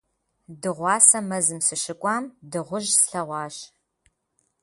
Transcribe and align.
Дыгъуасэ 0.61 1.19
мэзым 1.29 1.59
сыщыкӀуам 1.67 2.23
дыгъужь 2.51 2.91
слъэгъуащ. 3.01 3.55